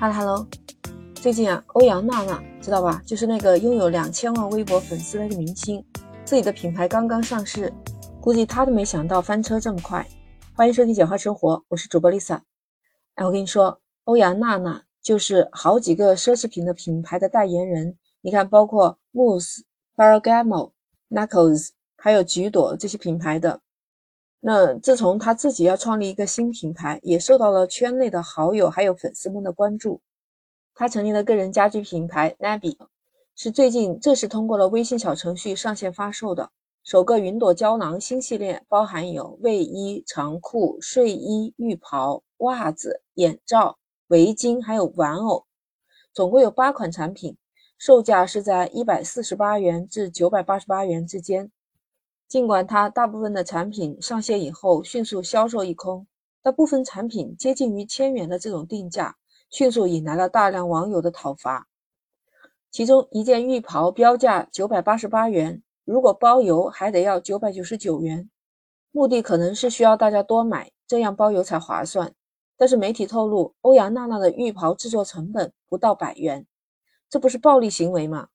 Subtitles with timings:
[0.00, 0.46] 哈喽哈喽，
[1.16, 3.02] 最近啊，欧阳娜娜知道吧？
[3.04, 5.84] 就是那个拥有两千万微博粉丝的那个明星，
[6.24, 7.72] 自己的品牌刚刚上市，
[8.20, 10.06] 估计她都没想到翻车这么快。
[10.54, 12.38] 欢迎收听简化生活，我是主播 Lisa。
[13.16, 17.98] 哎，我跟你说，欧阳娜娜就是好几个奢侈品的品牌的代言人。
[18.20, 19.62] 你看，包括 Mousse、
[19.96, 20.70] Ferragamo、
[21.10, 23.60] Knuckles，还有橘朵这些品牌的。
[24.40, 30.00] 那自从他自己要创立一个新品牌，也受到了圈内的好友还有粉丝们的关注。
[30.74, 32.76] 他成立了个人家居品牌 Nabi，
[33.34, 36.50] 是最近正式通过了微信小程序上线发售的
[36.84, 43.76] 首个云朵胶囊新系列，包含有卫衣、长裤、睡衣、浴袍、袜子、眼罩、
[44.06, 45.46] 围巾，还有玩偶，
[46.14, 47.36] 总共有八款产品，
[47.76, 51.50] 售价是在一百四十八元至九百八十八元之间。
[52.28, 56.06] 尽管它大部分的产品上线以后迅速销售一空，
[56.42, 59.16] 但部分产品接近于千元的这种定价，
[59.48, 61.66] 迅速引来了大量网友的讨伐。
[62.70, 68.28] 其中一件浴袍标价九百八十八元，如果包邮还得要九百九十九元，
[68.90, 72.12] 目的可能是需要大家多买，这样包邮才划算。
[72.58, 76.46] 但是媒体透露，欧阳娜娜的浴袍制作成本不到百元，
[77.08, 78.28] 这不是暴利行为吗？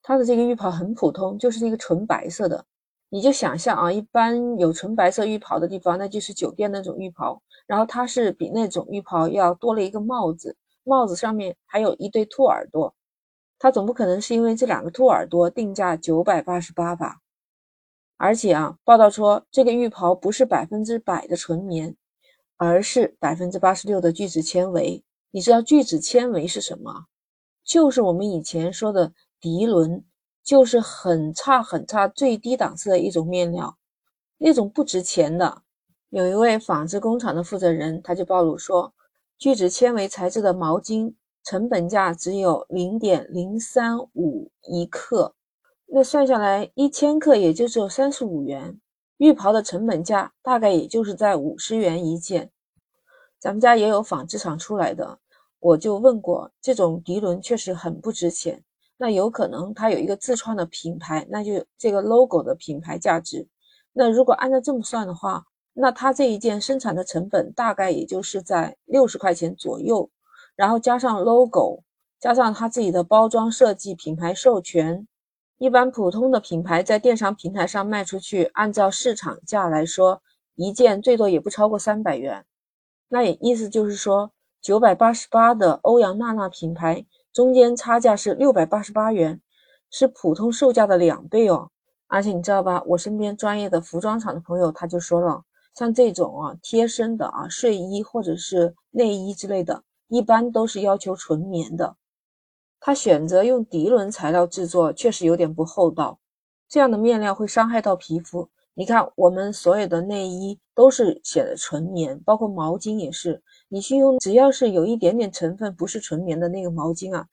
[0.00, 2.64] 她的这个浴袍很普通，就是一个纯白色的。
[3.10, 7.40] 你就想象啊，一般有纯白色浴袍的地方，那就是酒店那种浴袍。
[7.66, 12.94] 然后它是比那种浴袍要多了一个帽子，帽子上面还有一对兔耳朵。
[13.58, 17.20] 它总不可能是因为这两个兔耳朵定价九百八十八吧？
[18.16, 21.96] 而且啊，报道说这个浴袍不是百分之百的纯棉，
[22.56, 25.04] 而是百分之八十六的聚酯纤维。
[25.30, 27.06] 你知道聚酯纤维是什么？
[27.64, 30.04] 就是我们以前说的涤纶。
[30.44, 33.78] 就是很差很差、最低档次的一种面料，
[34.36, 35.62] 那种不值钱的。
[36.10, 38.92] 有一位纺织工厂的负责人，他就暴露说，
[39.38, 45.34] 聚酯纤维材质的毛巾成本价只有零点零三五一克，
[45.86, 48.78] 那算下来一千克也就只有三十五元。
[49.16, 52.50] 浴袍的成本价大概也就是在五十元一件。
[53.38, 55.18] 咱们家也有纺织厂出来的，
[55.58, 58.62] 我就问过，这种涤纶确实很不值钱。
[58.96, 63.48] 那有可能它有一个自创的品牌，那就这个 logo 的品牌价值。
[63.92, 70.08] 那如果按照这么算的话，那它这一件生产的成本大概也就是在六十块钱左右，
[70.54, 71.82] 然后加上 logo，
[72.20, 75.08] 加上它自己的包装设计、品牌授权，
[75.58, 80.22] 一般普通的品牌在电商平台上卖出去，按照市场价来说，
[80.54, 82.44] 一件最多也不超过三百元。
[83.08, 84.30] 那也意思就是说，
[84.62, 87.04] 九百八十八的欧阳娜娜品牌。
[87.34, 89.40] 中间差价是六百八十八元，
[89.90, 91.68] 是普通售价的两倍哦。
[92.06, 95.42] 而且你知道吧，我身边专业的服装厂的朋友他就说了，
[95.74, 101.96] 像这种啊贴身的啊睡衣或者是内衣之类的，一般都是要求纯棉的。
[102.78, 106.20] 他选择用涤纶材料制作，确实有点不厚道。
[106.68, 108.48] 这样的面料会伤害到皮肤。
[108.74, 113.42] 你看，我们所有的内衣都是写的纯棉，包括毛巾也是。
[113.68, 117.26] 你去用，只要是有一点点成分不是纯棉的那个毛巾啊，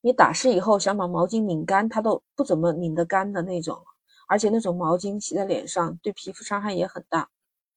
[0.00, 3.78] 你打湿以后想把毛巾拧干，它都不怎么拧得干的那种。
[4.28, 7.28] 而且那种毛巾洗在脸上，对皮肤伤害也很大。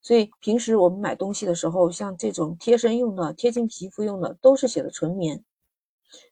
[0.02, 5.44] 所以平时我们买东西的时候，像这种贴身用的、贴近皮肤用的，都是写的纯棉。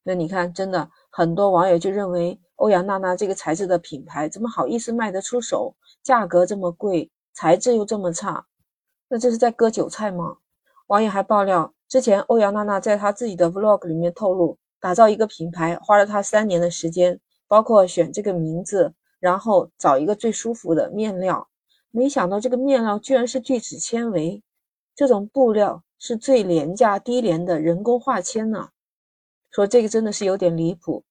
[0.02, 5.76] 那你看，真的很多网友就认为欧阳娜娜这个材质的品牌怎么好意思卖得出手？
[6.02, 8.48] 价格这么贵，材质又这么差，
[9.10, 10.38] 那这是在割韭菜吗？
[10.88, 21.48] 网友还爆料，之前欧阳娜娜在她自己的 vlog 里面透露，打造一个品牌花了她三年的时间，包括选这个名字，然后找一个最舒服的面料。
[21.92, 24.44] 没想到这个面料居然是聚酯纤维，
[24.94, 28.70] 这种布料是最廉价低廉的人工化纤呢。
[29.50, 31.04] 说这个真的是有点离谱。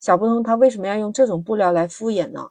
[0.00, 2.50] 想不通他为什么要用这种布料来敷衍呢？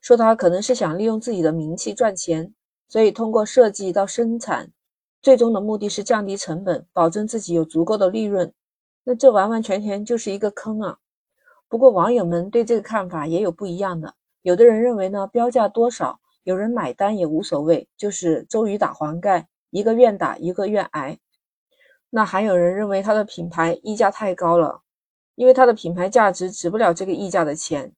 [0.00, 2.54] 说他可能是想利用自己的名气赚钱，
[2.94, 4.70] 所以通过设计到生产。
[5.20, 8.54] 最终的目的是降低成本，保证自己有足够的利润。
[9.02, 10.98] 那这完完全全就是一个坑啊！
[11.68, 14.14] 不过网友们对这个看法也有不一样的。
[14.42, 21.18] 有的人认为呢，标价多少，有人买单也无所谓，就是周瑜打黄盖，一个愿打一个愿挨。
[22.10, 24.82] 那还有人认为它的品牌溢价太高了，
[25.34, 27.92] 因为它的品牌价值值不了这个溢价的钱。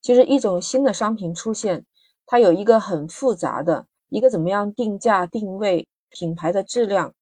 [0.00, 1.84] 其实一种新的商品出现，
[2.28, 5.88] 它有一个很复杂的一个怎么样定价定位。
[6.10, 7.12] 品牌的质量，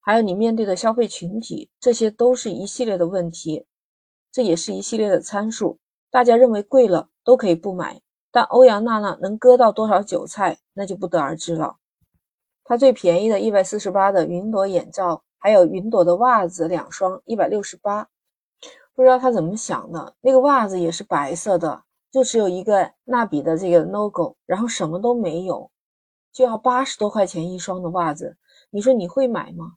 [0.00, 3.66] 还有你面对的消费群体，这些都是一系列的问题，
[4.32, 5.78] 这也是一系列的参数。
[6.10, 8.00] 大家认为贵了都可以不买，
[8.30, 11.76] 但欧阳娜娜能割到多少韭菜，那就不得而知了。
[12.64, 18.08] 它最便宜的一百四十八的云朵眼罩，还有云朵的袜子两双，一百六十八。
[18.94, 25.70] 不知道他怎么想的，那个袜子也是白色的，就只有一个纳比的这个 logo，然后什么都没有，
[26.32, 28.36] 就要八十多块钱一双的袜子，
[28.70, 29.72] 你说你会买吗？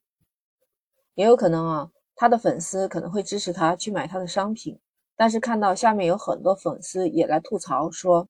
[1.16, 4.78] 也有可能啊，他的粉丝可能会支持他去买他的商品，
[5.16, 8.28] 但是看到下面有很多粉丝也来吐槽说。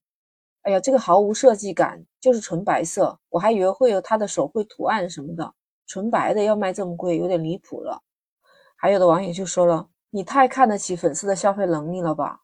[0.62, 3.16] 哎呀，这个毫无设计感，就是纯白色。
[3.28, 5.54] 我还以为会有他的手绘图案什么的，
[5.86, 8.02] 纯白的要卖这么贵，有点离谱了。
[8.76, 12.40] 还有的网友就说了：“你太看得起粉丝的消费能力了吧？”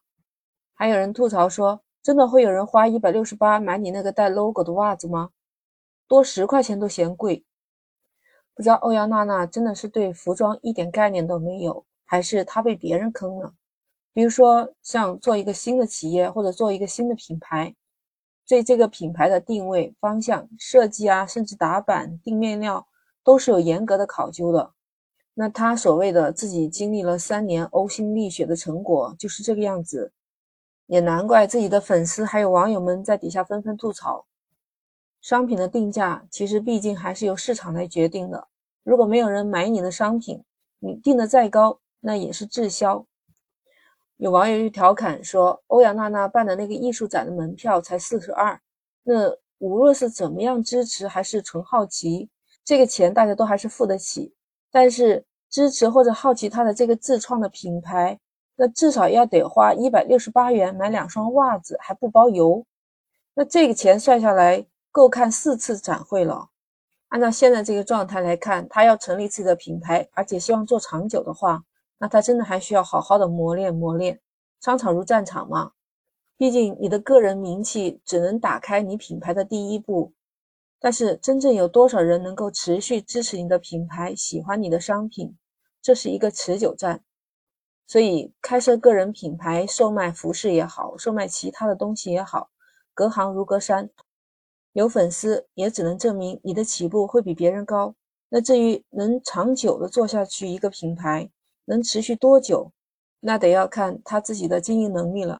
[0.73, 5.29] 还有人吐槽说：“真的会有人花一百六十八买你那个带 logo 的袜子吗？
[6.07, 7.45] 多十块钱都嫌贵。”
[8.55, 13.53] 不知道欧阳娜娜真的是对服装一点概念都没有，还是她被别人坑了？
[14.13, 17.75] 比如说，像做一个新的企业或者做一个新的品牌。
[18.45, 22.85] 对这个品牌的定位方向、设计啊，甚至打版、定面料，
[23.23, 24.73] 都是有严格的考究的。
[25.33, 30.11] 那他所谓的自己经历了三年呕心沥血的成果，就是这个样子。
[30.93, 34.27] 也难怪自己的粉丝还有网友们在底下纷纷吐槽。
[35.21, 38.47] 商品的定价其实毕竟还是由市场来决定的。
[38.83, 40.43] 如果没有人买你的商品，
[40.77, 43.03] 你定的再高，那也是滞销。
[44.17, 48.61] 有网友就调侃说：“欧阳娜娜办的那个艺术展的门票才四十二，
[49.01, 52.29] 那无论是怎么样支持还是纯好奇，
[52.63, 54.31] 这个钱大家都还是付得起。
[54.69, 58.19] 但是支持或者好奇他的这个自创的品牌，
[58.55, 62.65] 那至少要得花一百六十八元买两双袜子，还不包邮。
[63.33, 66.49] 那这个钱算下来够看四次展会了。
[67.09, 71.63] 按照现在这个状态来看，他要成立自己的品牌，而且希望做长久的话。”
[71.99, 74.19] 那他真的还需要好好的磨练磨练，
[74.59, 75.71] 商场如战场嘛，
[76.35, 80.11] 毕竟你的个人名气只能打开你品牌的第一步，
[80.81, 85.37] 但是真正有多少人能够持续支持你的品牌，喜欢你的商品，
[85.81, 87.01] 这是一个持久战。
[87.85, 92.49] 所以开设个人品牌，售卖服饰也好，售卖其他的东西也好，
[92.93, 93.89] 隔行如隔山，
[94.71, 97.93] 有粉丝也只能证明你的起步会比别人高。
[98.29, 101.29] 那至于能长久的做下去一个品牌，
[101.65, 102.71] 能持续多久，
[103.19, 105.39] 那得要看他自己的经营能力了。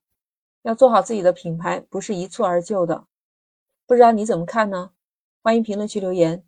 [0.61, 3.05] 要做好自己的品牌，不是一蹴而就的。
[3.87, 4.91] 不知道你怎么看呢？
[5.41, 6.43] 欢迎评论区留言。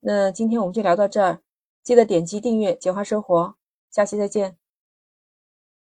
[0.00, 1.40] 那今天我们就聊到这儿，
[1.82, 3.56] 记得点击订阅“简化生活”，
[3.90, 4.63] 下期再见。